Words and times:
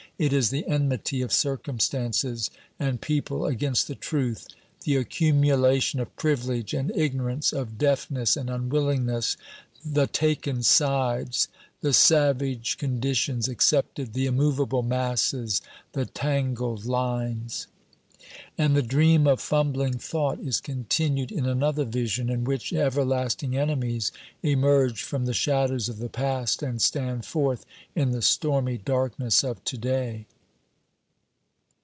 It 0.17 0.33
is 0.33 0.51
the 0.51 0.67
enmity 0.67 1.23
of 1.23 1.33
circumstances 1.33 2.51
and 2.79 3.01
people 3.01 3.47
against 3.47 3.87
the 3.87 3.95
truth, 3.95 4.45
the 4.83 4.95
accumulation 4.97 5.99
of 5.99 6.15
privilege 6.15 6.75
and 6.75 6.91
ignorance, 6.95 7.51
of 7.51 7.79
deafness 7.79 8.37
and 8.37 8.47
unwillingness, 8.47 9.35
the 9.83 10.05
taken 10.05 10.61
sides, 10.61 11.47
the 11.79 11.91
savage 11.91 12.77
conditions 12.77 13.47
accepted, 13.47 14.13
the 14.13 14.27
immovable 14.27 14.83
masses, 14.83 15.59
the 15.93 16.05
tangled 16.05 16.85
lines. 16.85 17.65
And 18.57 18.77
the 18.77 18.81
dream 18.83 19.27
of 19.27 19.41
fumbling 19.41 19.95
thought 19.97 20.39
is 20.39 20.61
continued 20.61 21.33
in 21.33 21.45
another 21.45 21.83
vision, 21.83 22.29
in 22.29 22.45
which 22.45 22.71
everlasting 22.71 23.57
enemies 23.57 24.11
emerge 24.41 25.03
from 25.03 25.25
the 25.25 25.33
shadows 25.33 25.89
of 25.89 25.97
the 25.97 26.07
past 26.09 26.63
and 26.63 26.81
stand 26.81 27.25
forth 27.25 27.65
in 27.93 28.11
the 28.11 28.21
stormy 28.21 28.77
darkness 28.77 29.43
of 29.43 29.61
to 29.65 29.77
day. 29.77 30.27